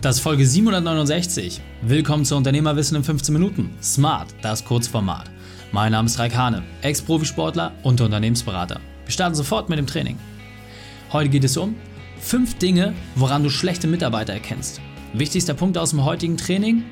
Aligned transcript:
Das 0.00 0.16
ist 0.16 0.22
Folge 0.22 0.46
769. 0.46 1.60
Willkommen 1.82 2.24
zu 2.24 2.34
Unternehmerwissen 2.34 2.96
in 2.96 3.04
15 3.04 3.34
Minuten. 3.34 3.68
Smart, 3.82 4.34
das 4.40 4.64
Kurzformat. 4.64 5.30
Mein 5.72 5.92
Name 5.92 6.06
ist 6.06 6.18
Raik 6.18 6.34
Hane, 6.34 6.62
Ex-Profisportler 6.80 7.72
und 7.82 8.00
Unternehmensberater. 8.00 8.80
Wir 9.04 9.12
starten 9.12 9.34
sofort 9.34 9.68
mit 9.68 9.78
dem 9.78 9.86
Training. 9.86 10.18
Heute 11.12 11.28
geht 11.28 11.44
es 11.44 11.58
um 11.58 11.74
fünf 12.18 12.54
Dinge, 12.56 12.94
woran 13.14 13.42
du 13.42 13.50
schlechte 13.50 13.88
Mitarbeiter 13.88 14.32
erkennst. 14.32 14.80
Wichtigster 15.12 15.52
Punkt 15.52 15.76
aus 15.76 15.90
dem 15.90 16.02
heutigen 16.02 16.38
Training, 16.38 16.82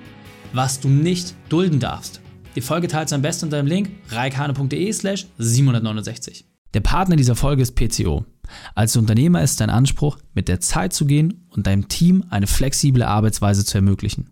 was 0.52 0.79
du 0.79 0.88
nicht 0.90 1.34
dulden 1.48 1.80
darfst. 1.80 2.20
Die 2.56 2.61
Folge 2.61 2.88
teilst 2.88 3.12
du 3.12 3.16
am 3.16 3.22
besten 3.22 3.46
unter 3.46 3.56
dem 3.56 3.66
Link 3.66 3.88
reikhane.de 4.11 4.93
slash 4.93 5.29
769. 5.38 6.45
Der 6.75 6.80
Partner 6.80 7.16
dieser 7.16 7.36
Folge 7.36 7.62
ist 7.62 7.75
PCO. 7.75 8.27
Als 8.75 8.96
Unternehmer 8.96 9.43
ist 9.43 9.61
dein 9.61 9.70
Anspruch, 9.70 10.18
mit 10.34 10.48
der 10.48 10.61
Zeit 10.61 10.93
zu 10.93 11.06
gehen 11.06 11.46
und 11.50 11.66
deinem 11.66 11.88
Team 11.88 12.24
eine 12.30 12.46
flexible 12.46 13.02
Arbeitsweise 13.02 13.64
zu 13.64 13.78
ermöglichen. 13.78 14.30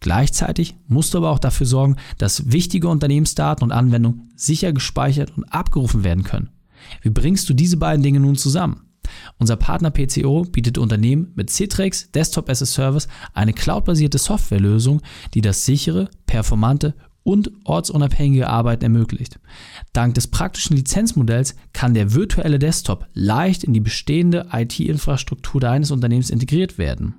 Gleichzeitig 0.00 0.76
musst 0.86 1.14
du 1.14 1.18
aber 1.18 1.30
auch 1.30 1.38
dafür 1.38 1.66
sorgen, 1.66 1.96
dass 2.18 2.50
wichtige 2.50 2.88
Unternehmensdaten 2.88 3.64
und 3.64 3.72
Anwendungen 3.72 4.30
sicher 4.36 4.72
gespeichert 4.72 5.36
und 5.36 5.44
abgerufen 5.44 6.04
werden 6.04 6.24
können. 6.24 6.50
Wie 7.02 7.10
bringst 7.10 7.48
du 7.48 7.54
diese 7.54 7.76
beiden 7.76 8.02
Dinge 8.02 8.20
nun 8.20 8.36
zusammen? 8.36 8.82
Unser 9.38 9.56
Partner 9.56 9.90
PCO 9.90 10.44
bietet 10.44 10.78
Unternehmen 10.78 11.32
mit 11.34 11.50
Citrix 11.50 12.10
Desktop 12.12 12.48
as 12.48 12.62
a 12.62 12.66
Service 12.66 13.08
eine 13.32 13.52
cloudbasierte 13.52 14.18
Softwarelösung, 14.18 15.00
die 15.34 15.40
das 15.40 15.64
sichere, 15.64 16.10
performante 16.26 16.94
und 17.28 17.50
ortsunabhängige 17.64 18.48
Arbeiten 18.48 18.84
ermöglicht. 18.84 19.38
Dank 19.92 20.14
des 20.14 20.28
praktischen 20.28 20.74
Lizenzmodells 20.78 21.56
kann 21.74 21.92
der 21.92 22.14
virtuelle 22.14 22.58
Desktop 22.58 23.06
leicht 23.12 23.64
in 23.64 23.74
die 23.74 23.80
bestehende 23.80 24.46
IT-Infrastruktur 24.50 25.60
deines 25.60 25.90
Unternehmens 25.90 26.30
integriert 26.30 26.78
werden. 26.78 27.16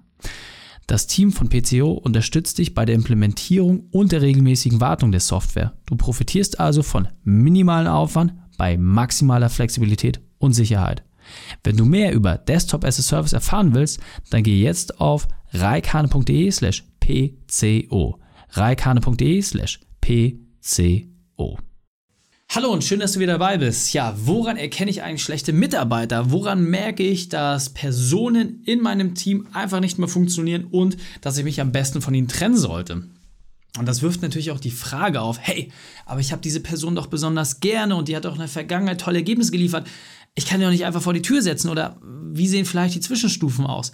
Das 0.88 1.06
Team 1.06 1.32
von 1.32 1.50
PCO 1.50 1.92
unterstützt 1.92 2.58
dich 2.58 2.74
bei 2.74 2.86
der 2.86 2.96
Implementierung 2.96 3.82
und 3.92 4.12
der 4.12 4.24
regelmäßigen 4.24 4.82
Wartung 4.82 5.12
der 5.12 5.22
Software. 5.22 5.74
Du 5.86 5.96
profitierst 5.96 6.60
also 6.60 6.82
von 6.82 7.08
minimalen 7.24 7.86
Aufwand 7.86 8.34
bei 8.58 8.80
maximaler 8.80 9.52
Flexibilität 9.52 10.22
und 10.40 10.54
Sicherheit. 10.54 11.04
Wenn 11.64 11.78
du 11.78 11.86
mehr 11.86 12.14
über 12.14 12.40
Desktop 12.40 12.84
as 12.84 12.98
a 12.98 13.04
Service 13.04 13.34
erfahren 13.34 13.76
willst, 13.76 14.00
dann 14.32 14.42
geh 14.42 14.60
jetzt 14.60 15.00
auf 15.00 15.28
reikane.de 15.52 16.50
slash 16.50 16.84
pco. 20.02 21.60
Hallo 22.52 22.74
und 22.74 22.84
schön, 22.84 23.00
dass 23.00 23.12
du 23.12 23.20
wieder 23.20 23.34
dabei 23.34 23.60
bist. 23.60 23.94
Ja, 23.94 24.16
woran 24.26 24.58
erkenne 24.58 24.90
ich 24.90 25.04
eigentlich 25.04 25.22
schlechte 25.22 25.54
Mitarbeiter? 25.54 26.32
Woran 26.32 26.64
merke 26.64 27.04
ich, 27.04 27.30
dass 27.30 27.70
Personen 27.70 28.64
in 28.66 28.82
meinem 28.82 29.14
Team 29.14 29.48
einfach 29.54 29.80
nicht 29.80 30.00
mehr 30.00 30.08
funktionieren 30.08 30.66
und 30.66 30.98
dass 31.22 31.38
ich 31.38 31.44
mich 31.44 31.62
am 31.62 31.72
besten 31.72 32.02
von 32.02 32.14
ihnen 32.16 32.28
trennen 32.28 32.58
sollte? 32.58 33.04
Und 33.78 33.86
das 33.86 34.02
wirft 34.02 34.24
natürlich 34.24 34.50
auch 34.50 34.60
die 34.60 34.72
Frage 34.72 35.22
auf, 35.22 35.38
hey, 35.40 35.72
aber 36.08 36.22
ich 36.22 36.32
habe 36.32 36.42
diese 36.42 36.60
Person 36.60 36.96
doch 36.96 37.06
besonders 37.06 37.60
gerne 37.60 37.96
und 37.96 38.08
die 38.08 38.16
hat 38.16 38.26
auch 38.26 38.34
in 38.34 38.40
der 38.40 38.48
Vergangenheit 38.48 39.00
tolle 39.00 39.20
Ergebnisse 39.20 39.52
geliefert. 39.52 39.88
Ich 40.34 40.48
kann 40.48 40.60
die 40.60 40.66
doch 40.66 40.72
nicht 40.72 40.86
einfach 40.86 41.04
vor 41.04 41.14
die 41.14 41.22
Tür 41.22 41.44
setzen 41.44 41.70
oder 41.70 42.00
wie 42.02 42.48
sehen 42.48 42.66
vielleicht 42.66 42.96
die 42.96 43.00
Zwischenstufen 43.00 43.68
aus? 43.68 43.92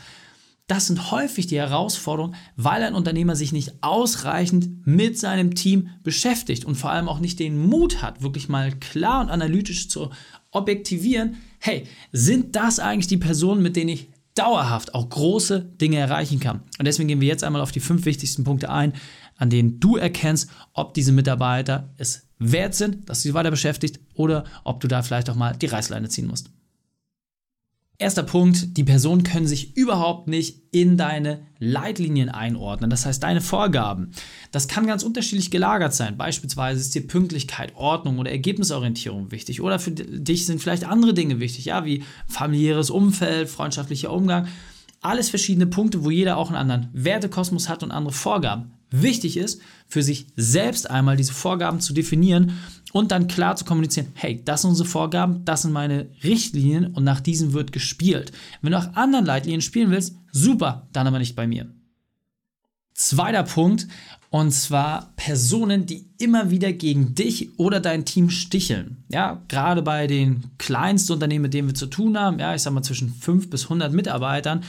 Das 0.67 0.87
sind 0.87 1.11
häufig 1.11 1.45
die 1.45 1.57
Herausforderungen, 1.57 2.35
weil 2.55 2.81
ein 2.81 2.95
Unternehmer 2.95 3.35
sich 3.35 3.51
nicht 3.51 3.75
ausreichend 3.81 4.87
mit 4.87 5.19
seinem 5.19 5.53
Team 5.53 5.89
beschäftigt 6.01 6.65
und 6.65 6.73
vor 6.73 6.89
allem 6.89 7.07
auch 7.07 7.19
nicht 7.19 7.39
den 7.39 7.57
Mut 7.67 8.01
hat, 8.01 8.23
wirklich 8.23 8.49
mal 8.49 8.71
klar 8.71 9.21
und 9.21 9.29
analytisch 9.29 9.89
zu 9.89 10.09
objektivieren, 10.49 11.35
hey, 11.59 11.83
sind 12.11 12.55
das 12.55 12.79
eigentlich 12.79 13.05
die 13.07 13.17
Personen, 13.17 13.61
mit 13.61 13.75
denen 13.75 13.89
ich 13.89 14.09
dauerhaft 14.33 14.95
auch 14.95 15.07
große 15.07 15.61
Dinge 15.61 15.97
erreichen 15.97 16.39
kann? 16.39 16.63
Und 16.79 16.85
deswegen 16.85 17.09
gehen 17.09 17.21
wir 17.21 17.27
jetzt 17.27 17.43
einmal 17.43 17.61
auf 17.61 17.71
die 17.71 17.79
fünf 17.79 18.05
wichtigsten 18.05 18.43
Punkte 18.43 18.71
ein, 18.71 18.93
an 19.37 19.51
denen 19.51 19.79
du 19.79 19.97
erkennst, 19.97 20.49
ob 20.73 20.95
diese 20.95 21.11
Mitarbeiter 21.11 21.93
es 21.97 22.27
wert 22.39 22.73
sind, 22.73 23.07
dass 23.07 23.21
du 23.21 23.29
sie 23.29 23.33
weiter 23.35 23.51
beschäftigt 23.51 23.99
oder 24.15 24.45
ob 24.63 24.79
du 24.79 24.87
da 24.87 25.03
vielleicht 25.03 25.29
auch 25.29 25.35
mal 25.35 25.55
die 25.55 25.67
Reißleine 25.67 26.09
ziehen 26.09 26.27
musst. 26.27 26.49
Erster 27.97 28.23
Punkt, 28.23 28.75
die 28.75 28.83
Personen 28.83 29.23
können 29.23 29.47
sich 29.47 29.77
überhaupt 29.77 30.27
nicht 30.27 30.63
in 30.71 30.97
deine 30.97 31.47
Leitlinien 31.59 32.27
einordnen, 32.27 32.89
das 32.89 33.05
heißt 33.05 33.23
deine 33.23 33.39
Vorgaben. 33.39 34.11
Das 34.51 34.67
kann 34.67 34.85
ganz 34.85 35.03
unterschiedlich 35.03 35.49
gelagert 35.49 35.93
sein. 35.93 36.17
Beispielsweise 36.17 36.81
ist 36.81 36.93
dir 36.93 37.07
Pünktlichkeit, 37.07 37.73
Ordnung 37.75 38.19
oder 38.19 38.31
Ergebnisorientierung 38.31 39.31
wichtig 39.31 39.61
oder 39.61 39.79
für 39.79 39.91
dich 39.91 40.45
sind 40.45 40.61
vielleicht 40.61 40.83
andere 40.83 41.13
Dinge 41.13 41.39
wichtig, 41.39 41.65
ja, 41.65 41.85
wie 41.85 42.03
familiäres 42.27 42.89
Umfeld, 42.89 43.47
freundschaftlicher 43.47 44.11
Umgang. 44.11 44.49
Alles 44.99 45.29
verschiedene 45.29 45.67
Punkte, 45.67 46.03
wo 46.03 46.09
jeder 46.09 46.35
auch 46.35 46.49
einen 46.49 46.57
anderen 46.57 46.89
Wertekosmos 46.91 47.69
hat 47.69 47.81
und 47.81 47.91
andere 47.91 48.13
Vorgaben. 48.13 48.73
Wichtig 49.01 49.37
ist, 49.37 49.61
für 49.87 50.03
sich 50.03 50.27
selbst 50.35 50.89
einmal 50.89 51.17
diese 51.17 51.33
Vorgaben 51.33 51.79
zu 51.79 51.93
definieren 51.93 52.57
und 52.93 53.11
dann 53.11 53.27
klar 53.27 53.55
zu 53.55 53.65
kommunizieren, 53.65 54.07
hey, 54.13 54.41
das 54.43 54.61
sind 54.61 54.71
unsere 54.71 54.87
Vorgaben, 54.87 55.43
das 55.45 55.63
sind 55.63 55.73
meine 55.73 56.07
Richtlinien 56.23 56.87
und 56.93 57.03
nach 57.03 57.19
diesen 57.19 57.53
wird 57.53 57.71
gespielt. 57.71 58.31
Wenn 58.61 58.71
du 58.71 58.77
nach 58.77 58.95
anderen 58.95 59.25
Leitlinien 59.25 59.61
spielen 59.61 59.91
willst, 59.91 60.15
super, 60.31 60.87
dann 60.93 61.07
aber 61.07 61.19
nicht 61.19 61.35
bei 61.35 61.47
mir. 61.47 61.67
Zweiter 62.93 63.43
Punkt, 63.43 63.87
und 64.29 64.51
zwar 64.51 65.13
Personen, 65.15 65.85
die 65.85 66.09
immer 66.17 66.49
wieder 66.49 66.73
gegen 66.73 67.15
dich 67.15 67.57
oder 67.59 67.79
dein 67.79 68.05
Team 68.05 68.29
sticheln. 68.29 69.03
Ja, 69.09 69.41
gerade 69.47 69.81
bei 69.81 70.07
den 70.07 70.43
kleinsten 70.57 71.13
Unternehmen, 71.13 71.43
mit 71.43 71.53
denen 71.53 71.67
wir 71.67 71.75
zu 71.75 71.87
tun 71.87 72.17
haben, 72.17 72.39
ja, 72.39 72.55
ich 72.55 72.61
sag 72.61 72.73
mal 72.73 72.81
zwischen 72.81 73.13
5 73.13 73.49
bis 73.49 73.63
100 73.63 73.93
Mitarbeitern, 73.93 74.63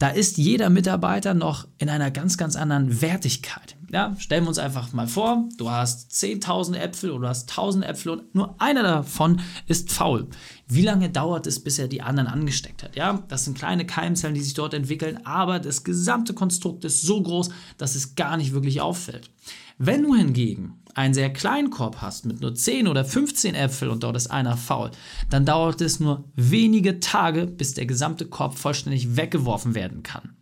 da 0.00 0.08
ist 0.08 0.38
jeder 0.38 0.70
Mitarbeiter 0.70 1.34
noch 1.34 1.68
in 1.76 1.90
einer 1.90 2.10
ganz, 2.10 2.38
ganz 2.38 2.56
anderen 2.56 3.02
Wertigkeit. 3.02 3.76
Ja, 3.92 4.16
stellen 4.18 4.44
wir 4.44 4.48
uns 4.48 4.58
einfach 4.58 4.94
mal 4.94 5.06
vor, 5.06 5.46
du 5.58 5.70
hast 5.70 6.10
10.000 6.12 6.76
Äpfel 6.76 7.10
oder 7.10 7.20
du 7.20 7.28
hast 7.28 7.50
1.000 7.50 7.82
Äpfel 7.82 8.12
und 8.12 8.34
nur 8.34 8.54
einer 8.58 8.82
davon 8.82 9.42
ist 9.66 9.92
faul. 9.92 10.26
Wie 10.66 10.80
lange 10.82 11.10
dauert 11.10 11.46
es, 11.46 11.62
bis 11.62 11.78
er 11.78 11.86
die 11.86 12.00
anderen 12.00 12.28
angesteckt 12.28 12.82
hat? 12.82 12.96
Ja, 12.96 13.22
das 13.28 13.44
sind 13.44 13.58
kleine 13.58 13.84
Keimzellen, 13.84 14.34
die 14.34 14.40
sich 14.40 14.54
dort 14.54 14.72
entwickeln, 14.72 15.20
aber 15.26 15.58
das 15.58 15.84
gesamte 15.84 16.32
Konstrukt 16.32 16.86
ist 16.86 17.02
so 17.02 17.22
groß, 17.22 17.50
dass 17.76 17.94
es 17.94 18.14
gar 18.14 18.38
nicht 18.38 18.52
wirklich 18.52 18.80
auffällt. 18.80 19.28
Wenn 19.76 20.02
du 20.02 20.14
hingegen 20.14 20.79
einen 21.00 21.14
sehr 21.14 21.32
kleinen 21.32 21.70
Korb 21.70 22.00
hast 22.00 22.26
mit 22.26 22.40
nur 22.40 22.54
10 22.54 22.86
oder 22.86 23.04
15 23.04 23.54
Äpfeln 23.54 23.90
und 23.90 24.02
dort 24.02 24.16
ist 24.16 24.30
einer 24.30 24.56
faul, 24.56 24.90
dann 25.30 25.46
dauert 25.46 25.80
es 25.80 25.98
nur 25.98 26.24
wenige 26.36 27.00
Tage, 27.00 27.46
bis 27.46 27.74
der 27.74 27.86
gesamte 27.86 28.26
Korb 28.26 28.56
vollständig 28.56 29.16
weggeworfen 29.16 29.74
werden 29.74 30.02
kann 30.02 30.36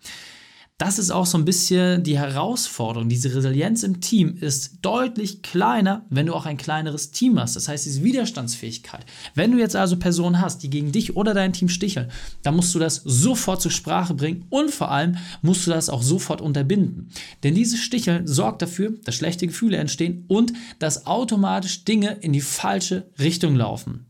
das 0.78 1.00
ist 1.00 1.11
auch 1.11 1.27
so 1.27 1.37
ein 1.37 1.44
bisschen 1.44 2.05
die 2.05 2.16
Herausforderung. 2.16 3.09
Diese 3.09 3.34
Resilienz 3.34 3.83
im 3.83 4.00
Team 4.00 4.37
ist 4.41 4.78
deutlich 4.83 5.43
kleiner, 5.43 6.06
wenn 6.09 6.27
du 6.27 6.34
auch 6.34 6.47
ein 6.47 6.56
kleineres 6.56 7.11
Team 7.11 7.41
hast. 7.41 7.56
Das 7.56 7.66
heißt, 7.66 7.84
diese 7.84 8.05
Widerstandsfähigkeit. 8.05 9.05
Wenn 9.34 9.50
du 9.50 9.59
jetzt 9.59 9.75
also 9.75 9.97
Personen 9.97 10.41
hast, 10.41 10.62
die 10.62 10.71
gegen 10.71 10.93
dich 10.93 11.17
oder 11.17 11.34
dein 11.34 11.53
Team 11.53 11.69
sticheln, 11.69 12.12
dann 12.44 12.55
musst 12.55 12.72
du 12.77 12.78
das 12.78 13.03
sofort 13.05 13.61
zur 13.61 13.72
Sprache 13.72 14.15
bringen 14.15 14.47
und 14.50 14.71
vor 14.71 14.93
allem 14.93 15.17
musst 15.43 15.67
du 15.67 15.72
das 15.72 15.91
auch 15.91 16.03
sofort 16.03 16.41
unterbinden. 16.41 17.11
Denn 17.43 17.56
dieses 17.56 17.81
Sticheln 17.81 18.28
sorgt 18.28 18.62
dafür, 18.62 18.94
dass 19.03 19.17
schlechte 19.17 19.49
Gefühle 19.49 19.78
entstehen 19.78 20.27
und 20.28 20.53
dass 20.78 21.09
automatisch 21.09 21.84
Dinge 21.87 22.19
in 22.21 22.33
die 22.33 22.41
falsche 22.41 23.11
Richtung 23.19 23.56
laufen. 23.56 24.06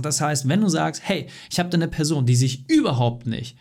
Das 0.00 0.20
heißt, 0.20 0.48
wenn 0.48 0.62
du 0.62 0.68
sagst, 0.68 1.02
hey, 1.04 1.28
ich 1.48 1.60
habe 1.60 1.68
da 1.68 1.76
eine 1.76 1.86
Person, 1.86 2.26
die 2.26 2.34
sich 2.34 2.68
überhaupt 2.68 3.28
nicht 3.28 3.56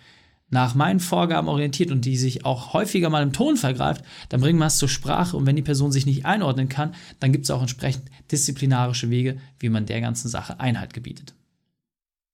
nach 0.51 0.75
meinen 0.75 0.99
Vorgaben 0.99 1.47
orientiert 1.47 1.91
und 1.91 2.05
die 2.05 2.17
sich 2.17 2.45
auch 2.45 2.73
häufiger 2.73 3.09
mal 3.09 3.23
im 3.23 3.33
Ton 3.33 3.57
vergreift, 3.57 4.03
dann 4.29 4.41
bringen 4.41 4.59
wir 4.59 4.67
es 4.67 4.77
zur 4.77 4.89
Sprache 4.89 5.35
und 5.35 5.45
wenn 5.45 5.55
die 5.55 5.61
Person 5.61 5.91
sich 5.91 6.05
nicht 6.05 6.25
einordnen 6.25 6.69
kann, 6.69 6.93
dann 7.19 7.31
gibt 7.31 7.45
es 7.45 7.51
auch 7.51 7.61
entsprechend 7.61 8.03
disziplinarische 8.31 9.09
Wege, 9.09 9.37
wie 9.59 9.69
man 9.69 9.85
der 9.85 10.01
ganzen 10.01 10.29
Sache 10.29 10.59
Einhalt 10.59 10.93
gebietet. 10.93 11.33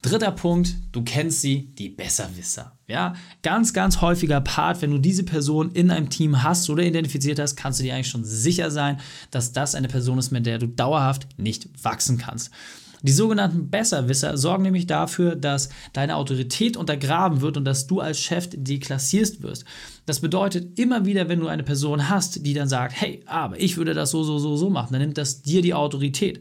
Dritter 0.04 0.32
Punkt, 0.32 0.76
du 0.92 1.04
kennst 1.04 1.42
sie, 1.42 1.74
die 1.74 1.90
Besserwisser. 1.90 2.78
Ja, 2.88 3.16
ganz, 3.42 3.74
ganz 3.74 4.00
häufiger 4.00 4.42
Part, 4.42 4.82
wenn 4.82 4.92
du 4.92 5.00
diese 5.00 5.24
Person 5.24 5.72
in 5.72 5.90
einem 5.90 6.10
Team 6.10 6.44
hast 6.44 6.70
oder 6.70 6.84
identifiziert 6.84 7.40
hast, 7.40 7.56
kannst 7.56 7.80
du 7.80 7.84
dir 7.84 7.96
eigentlich 7.96 8.10
schon 8.10 8.24
sicher 8.24 8.70
sein, 8.70 9.00
dass 9.32 9.54
das 9.54 9.74
eine 9.74 9.88
Person 9.88 10.20
ist, 10.20 10.32
mit 10.32 10.46
der 10.46 10.60
du 10.60 10.68
dauerhaft 10.68 11.28
nicht 11.38 11.84
wachsen 11.84 12.20
kannst. 12.20 12.52
Die 13.04 13.12
sogenannten 13.12 13.70
Besserwisser 13.70 14.38
sorgen 14.38 14.64
nämlich 14.64 14.88
dafür, 14.88 15.36
dass 15.36 15.70
deine 15.94 16.16
Autorität 16.16 16.78
untergraben 16.78 17.42
wird 17.42 17.58
und 17.58 17.66
dass 17.66 17.88
du 17.88 18.00
als 18.00 18.20
Chef 18.20 18.50
deklassierst 18.52 19.44
wirst. 19.44 19.66
Das 20.06 20.20
bedeutet 20.20 20.80
immer 20.80 21.06
wieder, 21.06 21.30
wenn 21.30 21.40
du 21.40 21.48
eine 21.48 21.64
Person 21.64 22.10
hast, 22.10 22.46
die 22.46 22.54
dann 22.54 22.70
sagt, 22.70 23.00
hey, 23.00 23.22
aber 23.26 23.60
ich 23.60 23.78
würde 23.78 23.94
das 23.94 24.12
so, 24.12 24.24
so, 24.24 24.40
so, 24.40 24.58
so 24.58 24.70
machen, 24.70 24.94
dann 24.94 25.02
nimmt 25.02 25.18
das 25.18 25.42
dir 25.42 25.62
die 25.62 25.74
Autorität. 25.74 26.40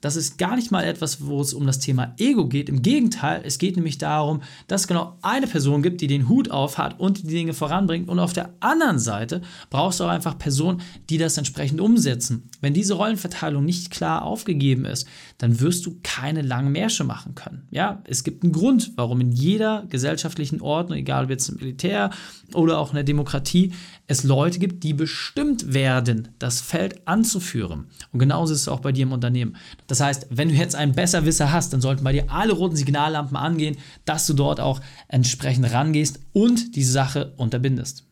Das 0.00 0.16
ist 0.16 0.38
gar 0.38 0.56
nicht 0.56 0.70
mal 0.70 0.84
etwas, 0.84 1.26
wo 1.26 1.40
es 1.40 1.54
um 1.54 1.66
das 1.66 1.78
Thema 1.78 2.14
Ego 2.18 2.46
geht. 2.46 2.68
Im 2.68 2.82
Gegenteil, 2.82 3.42
es 3.44 3.58
geht 3.58 3.76
nämlich 3.76 3.98
darum, 3.98 4.42
dass 4.66 4.82
es 4.82 4.86
genau 4.88 5.18
eine 5.22 5.46
Person 5.46 5.82
gibt, 5.82 6.00
die 6.00 6.06
den 6.06 6.28
Hut 6.28 6.50
auf 6.50 6.78
hat 6.78 7.00
und 7.00 7.22
die 7.22 7.28
Dinge 7.28 7.54
voranbringt. 7.54 8.08
Und 8.08 8.18
auf 8.18 8.32
der 8.32 8.54
anderen 8.60 8.98
Seite 8.98 9.42
brauchst 9.70 10.00
du 10.00 10.04
auch 10.04 10.08
einfach 10.08 10.38
Personen, 10.38 10.82
die 11.10 11.18
das 11.18 11.36
entsprechend 11.36 11.80
umsetzen. 11.80 12.48
Wenn 12.60 12.74
diese 12.74 12.94
Rollenverteilung 12.94 13.64
nicht 13.64 13.90
klar 13.90 14.22
aufgegeben 14.22 14.84
ist, 14.84 15.06
dann 15.38 15.60
wirst 15.60 15.86
du 15.86 15.98
keine 16.02 16.42
langen 16.42 16.72
Märsche 16.72 17.04
machen 17.04 17.34
können. 17.34 17.66
Ja, 17.70 18.02
es 18.04 18.24
gibt 18.24 18.42
einen 18.42 18.52
Grund, 18.52 18.92
warum 18.96 19.20
in 19.20 19.32
jeder 19.32 19.84
gesellschaftlichen 19.88 20.60
Ordnung, 20.60 20.98
egal 20.98 21.24
ob 21.24 21.30
jetzt 21.30 21.48
im 21.48 21.56
Militär 21.56 22.10
oder 22.54 22.78
auch 22.78 22.90
in 22.90 22.96
der 22.96 23.04
Demokratie, 23.04 23.72
es 24.06 24.24
Leute 24.24 24.58
gibt, 24.58 24.84
die 24.84 24.94
bestimmt 24.94 25.74
werden, 25.74 26.28
das 26.38 26.60
Feld 26.60 27.06
anzuführen. 27.06 27.86
Und 28.12 28.18
genauso 28.18 28.54
ist 28.54 28.62
es 28.62 28.68
auch 28.68 28.80
bei 28.80 28.90
dir 28.90 29.02
im 29.02 29.12
Unternehmen. 29.12 29.56
Das 29.88 30.00
heißt, 30.00 30.28
wenn 30.30 30.50
du 30.50 30.54
jetzt 30.54 30.76
einen 30.76 30.92
Besserwisser 30.92 31.50
hast, 31.50 31.72
dann 31.72 31.80
sollten 31.80 32.04
bei 32.04 32.12
dir 32.12 32.30
alle 32.30 32.52
roten 32.52 32.76
Signallampen 32.76 33.36
angehen, 33.36 33.78
dass 34.04 34.26
du 34.26 34.34
dort 34.34 34.60
auch 34.60 34.80
entsprechend 35.08 35.72
rangehst 35.72 36.20
und 36.32 36.76
die 36.76 36.84
Sache 36.84 37.32
unterbindest. 37.36 38.04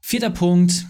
Vierter 0.00 0.30
Punkt, 0.30 0.86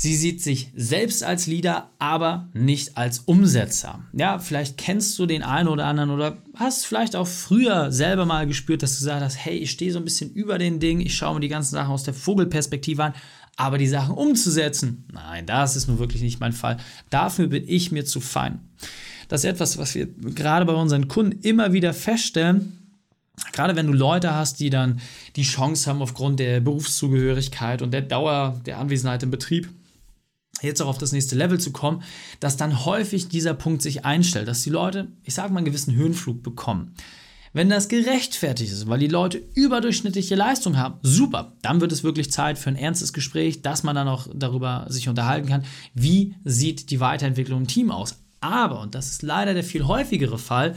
Sie 0.00 0.14
sieht 0.14 0.40
sich 0.40 0.70
selbst 0.76 1.24
als 1.24 1.48
Leader, 1.48 1.90
aber 1.98 2.50
nicht 2.52 2.96
als 2.96 3.18
Umsetzer. 3.18 3.98
Ja, 4.12 4.38
vielleicht 4.38 4.78
kennst 4.78 5.18
du 5.18 5.26
den 5.26 5.42
einen 5.42 5.66
oder 5.66 5.86
anderen 5.86 6.10
oder 6.10 6.38
hast 6.54 6.86
vielleicht 6.86 7.16
auch 7.16 7.26
früher 7.26 7.90
selber 7.90 8.24
mal 8.24 8.46
gespürt, 8.46 8.84
dass 8.84 8.92
du 8.92 8.98
gesagt 9.00 9.24
hast, 9.24 9.34
hey, 9.34 9.56
ich 9.56 9.72
stehe 9.72 9.90
so 9.90 9.98
ein 9.98 10.04
bisschen 10.04 10.32
über 10.32 10.56
den 10.56 10.78
Ding, 10.78 11.00
ich 11.00 11.16
schaue 11.16 11.34
mir 11.34 11.40
die 11.40 11.48
ganzen 11.48 11.74
Sachen 11.74 11.90
aus 11.90 12.04
der 12.04 12.14
Vogelperspektive 12.14 13.02
an, 13.02 13.14
aber 13.56 13.76
die 13.76 13.88
Sachen 13.88 14.14
umzusetzen, 14.14 15.04
nein, 15.12 15.46
das 15.46 15.74
ist 15.74 15.88
nun 15.88 15.98
wirklich 15.98 16.22
nicht 16.22 16.38
mein 16.38 16.52
Fall. 16.52 16.76
Dafür 17.10 17.48
bin 17.48 17.64
ich 17.66 17.90
mir 17.90 18.04
zu 18.04 18.20
fein. 18.20 18.60
Das 19.28 19.44
ist 19.44 19.50
etwas, 19.50 19.78
was 19.78 19.94
wir 19.94 20.06
gerade 20.06 20.64
bei 20.64 20.72
unseren 20.72 21.08
Kunden 21.08 21.40
immer 21.42 21.72
wieder 21.72 21.94
feststellen, 21.94 22.74
Gerade 23.52 23.76
wenn 23.76 23.86
du 23.86 23.92
Leute 23.92 24.34
hast, 24.34 24.60
die 24.60 24.70
dann 24.70 25.00
die 25.36 25.42
Chance 25.42 25.88
haben, 25.88 26.02
aufgrund 26.02 26.40
der 26.40 26.60
Berufszugehörigkeit 26.60 27.82
und 27.82 27.92
der 27.92 28.02
Dauer 28.02 28.60
der 28.66 28.78
Anwesenheit 28.78 29.22
im 29.22 29.30
Betrieb 29.30 29.68
jetzt 30.60 30.82
auch 30.82 30.88
auf 30.88 30.98
das 30.98 31.12
nächste 31.12 31.36
Level 31.36 31.60
zu 31.60 31.70
kommen, 31.70 32.02
dass 32.40 32.56
dann 32.56 32.84
häufig 32.84 33.28
dieser 33.28 33.54
Punkt 33.54 33.80
sich 33.80 34.04
einstellt, 34.04 34.48
dass 34.48 34.62
die 34.62 34.70
Leute, 34.70 35.06
ich 35.22 35.34
sage 35.34 35.52
mal, 35.52 35.58
einen 35.58 35.66
gewissen 35.66 35.94
Höhenflug 35.94 36.42
bekommen. 36.42 36.94
Wenn 37.52 37.70
das 37.70 37.88
gerechtfertigt 37.88 38.72
ist, 38.72 38.88
weil 38.88 38.98
die 38.98 39.06
Leute 39.06 39.40
überdurchschnittliche 39.54 40.34
Leistung 40.34 40.76
haben, 40.76 40.98
super, 41.02 41.56
dann 41.62 41.80
wird 41.80 41.92
es 41.92 42.04
wirklich 42.04 42.30
Zeit 42.30 42.58
für 42.58 42.70
ein 42.70 42.76
ernstes 42.76 43.12
Gespräch, 43.12 43.62
dass 43.62 43.84
man 43.84 43.94
dann 43.94 44.08
auch 44.08 44.26
darüber 44.34 44.86
sich 44.88 45.08
unterhalten 45.08 45.48
kann, 45.48 45.64
wie 45.94 46.34
sieht 46.44 46.90
die 46.90 47.00
Weiterentwicklung 47.00 47.60
im 47.60 47.66
Team 47.68 47.90
aus. 47.90 48.16
Aber, 48.40 48.80
und 48.80 48.94
das 48.94 49.10
ist 49.10 49.22
leider 49.22 49.54
der 49.54 49.64
viel 49.64 49.86
häufigere 49.86 50.38
Fall, 50.38 50.76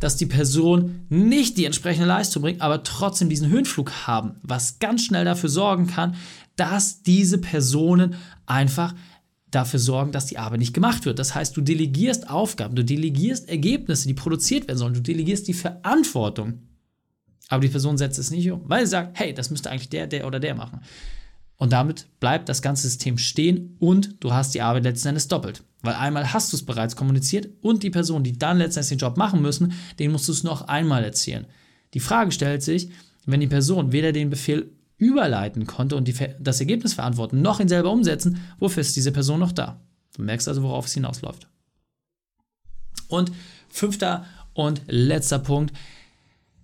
dass 0.00 0.16
die 0.16 0.26
Person 0.26 1.06
nicht 1.08 1.56
die 1.56 1.64
entsprechende 1.64 2.08
Leistung 2.08 2.42
bringt, 2.42 2.60
aber 2.60 2.82
trotzdem 2.82 3.28
diesen 3.28 3.48
Höhenflug 3.48 4.06
haben, 4.06 4.36
was 4.42 4.78
ganz 4.78 5.04
schnell 5.04 5.24
dafür 5.24 5.48
sorgen 5.48 5.86
kann, 5.86 6.16
dass 6.56 7.02
diese 7.02 7.38
Personen 7.38 8.16
einfach 8.46 8.94
dafür 9.50 9.80
sorgen, 9.80 10.12
dass 10.12 10.26
die 10.26 10.38
Arbeit 10.38 10.58
nicht 10.58 10.74
gemacht 10.74 11.04
wird. 11.04 11.18
Das 11.18 11.34
heißt, 11.34 11.56
du 11.56 11.60
delegierst 11.60 12.28
Aufgaben, 12.28 12.74
du 12.74 12.84
delegierst 12.84 13.48
Ergebnisse, 13.48 14.08
die 14.08 14.14
produziert 14.14 14.68
werden 14.68 14.78
sollen, 14.78 14.94
du 14.94 15.00
delegierst 15.00 15.48
die 15.48 15.54
Verantwortung. 15.54 16.62
Aber 17.48 17.62
die 17.62 17.68
Person 17.68 17.96
setzt 17.96 18.18
es 18.18 18.30
nicht 18.30 18.50
um, 18.50 18.62
weil 18.66 18.84
sie 18.84 18.90
sagt, 18.90 19.18
hey, 19.18 19.32
das 19.32 19.50
müsste 19.50 19.70
eigentlich 19.70 19.88
der, 19.88 20.06
der 20.06 20.26
oder 20.26 20.38
der 20.38 20.54
machen. 20.54 20.80
Und 21.58 21.72
damit 21.72 22.06
bleibt 22.20 22.48
das 22.48 22.62
ganze 22.62 22.84
System 22.84 23.18
stehen 23.18 23.76
und 23.80 24.22
du 24.22 24.32
hast 24.32 24.54
die 24.54 24.62
Arbeit 24.62 24.84
letzten 24.84 25.08
Endes 25.08 25.28
doppelt. 25.28 25.64
Weil 25.82 25.94
einmal 25.94 26.32
hast 26.32 26.52
du 26.52 26.56
es 26.56 26.64
bereits 26.64 26.96
kommuniziert 26.96 27.48
und 27.60 27.82
die 27.82 27.90
Personen, 27.90 28.24
die 28.24 28.38
dann 28.38 28.58
letztendlich 28.58 28.98
den 28.98 29.06
Job 29.06 29.16
machen 29.16 29.42
müssen, 29.42 29.72
denen 29.98 30.12
musst 30.12 30.28
du 30.28 30.32
es 30.32 30.44
noch 30.44 30.62
einmal 30.62 31.04
erzählen. 31.04 31.46
Die 31.94 32.00
Frage 32.00 32.32
stellt 32.32 32.62
sich, 32.62 32.90
wenn 33.26 33.40
die 33.40 33.46
Person 33.46 33.92
weder 33.92 34.12
den 34.12 34.30
Befehl 34.30 34.70
überleiten 34.96 35.66
konnte 35.66 35.96
und 35.96 36.08
die, 36.08 36.14
das 36.40 36.60
Ergebnis 36.60 36.94
verantworten, 36.94 37.42
noch 37.42 37.60
ihn 37.60 37.68
selber 37.68 37.90
umsetzen, 37.90 38.40
wofür 38.58 38.80
ist 38.80 38.96
diese 38.96 39.12
Person 39.12 39.40
noch 39.40 39.52
da? 39.52 39.80
Du 40.16 40.22
merkst 40.22 40.48
also, 40.48 40.62
worauf 40.62 40.86
es 40.86 40.94
hinausläuft. 40.94 41.48
Und 43.08 43.32
fünfter 43.68 44.26
und 44.54 44.82
letzter 44.86 45.38
Punkt, 45.38 45.72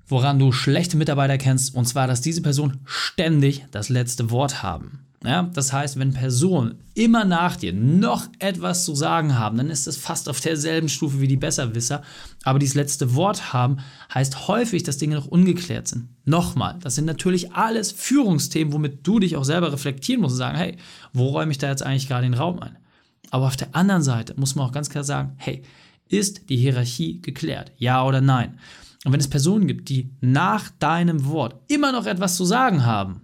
woran 0.09 0.39
du 0.39 0.53
schlechte 0.53 0.97
Mitarbeiter 0.97 1.39
kennst, 1.39 1.75
und 1.75 1.87
zwar, 1.87 2.07
dass 2.07 2.21
diese 2.21 2.43
Personen 2.43 2.81
ständig 2.85 3.65
das 3.71 3.89
letzte 3.89 4.31
Wort 4.31 4.63
haben. 4.63 5.01
Ja, 5.25 5.45
das 5.55 5.73
heißt, 5.73 5.99
wenn 5.99 6.13
Personen 6.13 6.75
immer 6.93 7.25
nach 7.25 7.57
dir 7.57 7.73
noch 7.73 8.29
etwas 8.41 8.85
zu 8.85 8.95
sagen 8.95 9.39
haben, 9.39 9.57
dann 9.57 9.71
ist 9.71 9.87
es 9.87 9.97
fast 9.97 10.29
auf 10.29 10.39
derselben 10.41 10.91
Stufe 10.91 11.19
wie 11.19 11.27
die 11.27 11.39
Besserwisser. 11.39 12.03
Aber 12.43 12.59
dieses 12.59 12.75
letzte 12.75 13.15
Wort 13.15 13.55
haben 13.55 13.79
heißt 14.13 14.49
häufig, 14.49 14.83
dass 14.83 14.99
Dinge 14.99 15.15
noch 15.15 15.27
ungeklärt 15.27 15.89
sind. 15.89 16.09
Nochmal, 16.27 16.79
das 16.83 16.97
sind 16.97 17.07
natürlich 17.07 17.53
alles 17.55 17.91
Führungsthemen, 17.91 18.75
womit 18.75 19.07
du 19.07 19.19
dich 19.19 19.37
auch 19.37 19.45
selber 19.45 19.73
reflektieren 19.73 20.21
musst 20.21 20.35
und 20.35 20.39
sagen, 20.39 20.59
hey, 20.59 20.77
wo 21.15 21.29
räume 21.29 21.53
ich 21.53 21.59
da 21.59 21.71
jetzt 21.71 21.83
eigentlich 21.83 22.07
gerade 22.07 22.27
den 22.27 22.35
Raum 22.35 22.61
ein? 22.61 22.77
Aber 23.31 23.47
auf 23.47 23.57
der 23.57 23.75
anderen 23.75 24.03
Seite 24.03 24.35
muss 24.37 24.55
man 24.55 24.67
auch 24.67 24.73
ganz 24.73 24.91
klar 24.91 25.05
sagen, 25.05 25.33
hey, 25.39 25.63
ist 26.11 26.51
die 26.51 26.59
Hierarchie 26.59 27.23
geklärt? 27.23 27.73
Ja 27.79 28.05
oder 28.05 28.21
nein? 28.21 28.59
Und 29.05 29.13
wenn 29.13 29.21
es 29.21 29.29
Personen 29.29 29.67
gibt, 29.67 29.89
die 29.91 30.11
nach 30.21 30.71
deinem 30.71 31.27
Wort 31.27 31.61
immer 31.69 31.93
noch 31.93 32.07
etwas 32.07 32.37
zu 32.37 32.45
sagen 32.45 32.85
haben, 32.85 33.21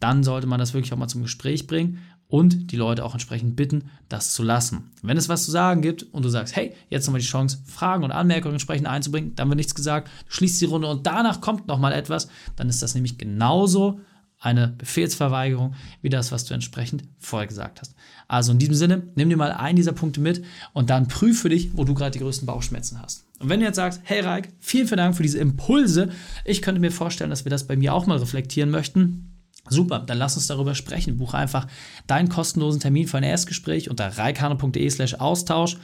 dann 0.00 0.24
sollte 0.24 0.46
man 0.46 0.58
das 0.58 0.74
wirklich 0.74 0.92
auch 0.92 0.98
mal 0.98 1.08
zum 1.08 1.22
Gespräch 1.22 1.66
bringen 1.66 1.98
und 2.28 2.72
die 2.72 2.76
Leute 2.76 3.04
auch 3.04 3.12
entsprechend 3.12 3.54
bitten, 3.54 3.90
das 4.08 4.34
zu 4.34 4.42
lassen. 4.42 4.90
Wenn 5.02 5.16
es 5.16 5.28
was 5.28 5.44
zu 5.44 5.50
sagen 5.50 5.80
gibt 5.82 6.02
und 6.02 6.24
du 6.24 6.28
sagst, 6.28 6.56
hey, 6.56 6.74
jetzt 6.90 7.06
nochmal 7.06 7.20
die 7.20 7.26
Chance, 7.26 7.58
Fragen 7.66 8.02
und 8.02 8.10
Anmerkungen 8.10 8.54
entsprechend 8.54 8.86
einzubringen, 8.86 9.34
dann 9.36 9.48
wird 9.48 9.58
nichts 9.58 9.74
gesagt, 9.74 10.10
schließt 10.28 10.60
die 10.60 10.66
Runde 10.66 10.88
und 10.88 11.06
danach 11.06 11.40
kommt 11.40 11.68
nochmal 11.68 11.92
etwas, 11.92 12.28
dann 12.56 12.68
ist 12.68 12.82
das 12.82 12.94
nämlich 12.94 13.18
genauso 13.18 14.00
eine 14.46 14.68
Befehlsverweigerung 14.68 15.74
wie 16.02 16.08
das, 16.08 16.30
was 16.30 16.44
du 16.44 16.54
entsprechend 16.54 17.02
vorher 17.18 17.48
gesagt 17.48 17.80
hast. 17.80 17.94
Also 18.28 18.52
in 18.52 18.58
diesem 18.58 18.74
Sinne, 18.74 19.02
nimm 19.16 19.28
dir 19.28 19.36
mal 19.36 19.52
einen 19.52 19.76
dieser 19.76 19.92
Punkte 19.92 20.20
mit 20.20 20.44
und 20.72 20.88
dann 20.88 21.08
prüfe 21.08 21.42
für 21.42 21.48
dich, 21.48 21.76
wo 21.76 21.84
du 21.84 21.94
gerade 21.94 22.12
die 22.12 22.20
größten 22.20 22.46
Bauchschmerzen 22.46 23.02
hast. 23.02 23.26
Und 23.40 23.48
wenn 23.48 23.60
du 23.60 23.66
jetzt 23.66 23.76
sagst, 23.76 24.00
hey 24.04 24.20
Raik, 24.20 24.48
vielen, 24.60 24.86
vielen 24.86 24.98
Dank 24.98 25.16
für 25.16 25.22
diese 25.22 25.38
Impulse, 25.38 26.10
ich 26.44 26.62
könnte 26.62 26.80
mir 26.80 26.92
vorstellen, 26.92 27.30
dass 27.30 27.44
wir 27.44 27.50
das 27.50 27.66
bei 27.66 27.76
mir 27.76 27.92
auch 27.92 28.06
mal 28.06 28.18
reflektieren 28.18 28.70
möchten, 28.70 29.32
Super, 29.68 29.98
dann 29.98 30.18
lass 30.18 30.36
uns 30.36 30.46
darüber 30.46 30.76
sprechen. 30.76 31.18
Buche 31.18 31.36
einfach 31.36 31.66
deinen 32.06 32.28
kostenlosen 32.28 32.80
Termin 32.80 33.08
für 33.08 33.16
ein 33.16 33.24
Erstgespräch 33.24 33.90
unter 33.90 34.16
reikane.de 34.16 34.88
slash 34.90 35.14
Austausch. 35.14 35.76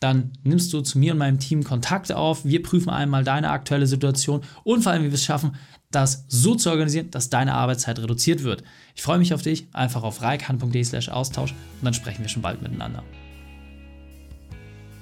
Dann 0.00 0.32
nimmst 0.42 0.72
du 0.72 0.80
zu 0.80 0.98
mir 0.98 1.12
und 1.12 1.18
meinem 1.18 1.38
Team 1.38 1.64
Kontakte 1.64 2.16
auf. 2.16 2.44
Wir 2.44 2.62
prüfen 2.62 2.90
einmal 2.90 3.24
deine 3.24 3.50
aktuelle 3.50 3.86
Situation 3.86 4.42
und 4.64 4.82
vor 4.82 4.92
allem, 4.92 5.02
wie 5.02 5.08
wir 5.08 5.14
es 5.14 5.24
schaffen, 5.24 5.52
das 5.90 6.24
so 6.28 6.54
zu 6.54 6.70
organisieren, 6.70 7.10
dass 7.10 7.30
deine 7.30 7.54
Arbeitszeit 7.54 7.98
reduziert 7.98 8.42
wird. 8.42 8.62
Ich 8.94 9.02
freue 9.02 9.18
mich 9.18 9.32
auf 9.32 9.42
dich. 9.42 9.66
Einfach 9.72 10.02
auf 10.02 10.20
reikane.de 10.20 10.84
slash 10.84 11.08
Austausch 11.08 11.52
und 11.52 11.84
dann 11.84 11.94
sprechen 11.94 12.22
wir 12.22 12.28
schon 12.28 12.42
bald 12.42 12.60
miteinander. 12.60 13.02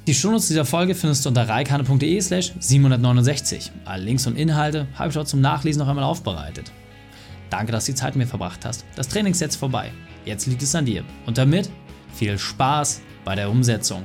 Die 0.06 0.14
Shownotes 0.14 0.46
dieser 0.46 0.64
Folge 0.64 0.94
findest 0.94 1.24
du 1.24 1.30
unter 1.30 1.48
reikane.de 1.48 2.20
slash 2.20 2.52
769. 2.60 3.72
Alle 3.84 4.04
Links 4.04 4.26
und 4.28 4.36
Inhalte 4.36 4.86
habe 4.94 5.08
ich 5.08 5.14
dort 5.14 5.26
zum 5.26 5.40
Nachlesen 5.40 5.80
noch 5.80 5.88
einmal 5.88 6.04
aufbereitet. 6.04 6.70
Danke, 7.50 7.72
dass 7.72 7.86
du 7.86 7.92
die 7.92 7.96
Zeit 7.96 8.14
mit 8.14 8.26
mir 8.26 8.30
verbracht 8.30 8.64
hast. 8.64 8.84
Das 8.94 9.08
Training 9.08 9.32
ist 9.32 9.40
jetzt 9.40 9.56
vorbei. 9.56 9.90
Jetzt 10.24 10.46
liegt 10.46 10.62
es 10.62 10.74
an 10.76 10.84
dir. 10.84 11.02
Und 11.26 11.38
damit 11.38 11.69
viel 12.14 12.38
Spaß 12.38 13.00
bei 13.24 13.34
der 13.34 13.50
Umsetzung. 13.50 14.05